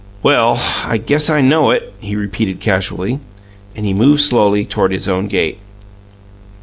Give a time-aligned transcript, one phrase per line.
[0.23, 3.19] "Well, I guess I know it," he repeated casually.
[3.75, 5.59] And he moved slowly toward his own gate.